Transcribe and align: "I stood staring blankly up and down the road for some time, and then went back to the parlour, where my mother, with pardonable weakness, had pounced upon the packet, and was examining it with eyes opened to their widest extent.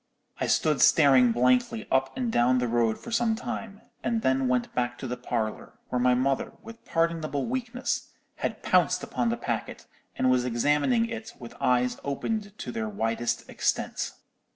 "I 0.39 0.47
stood 0.47 0.81
staring 0.81 1.31
blankly 1.31 1.87
up 1.91 2.17
and 2.17 2.31
down 2.31 2.57
the 2.57 2.67
road 2.67 2.97
for 2.97 3.11
some 3.11 3.35
time, 3.35 3.81
and 4.03 4.23
then 4.23 4.47
went 4.47 4.73
back 4.73 4.97
to 4.97 5.07
the 5.07 5.15
parlour, 5.15 5.73
where 5.89 5.99
my 6.01 6.15
mother, 6.15 6.53
with 6.63 6.83
pardonable 6.85 7.45
weakness, 7.45 8.09
had 8.37 8.63
pounced 8.63 9.03
upon 9.03 9.29
the 9.29 9.37
packet, 9.37 9.85
and 10.15 10.31
was 10.31 10.43
examining 10.43 11.05
it 11.05 11.33
with 11.37 11.53
eyes 11.61 11.99
opened 12.03 12.57
to 12.57 12.71
their 12.71 12.89
widest 12.89 13.47
extent. 13.47 14.13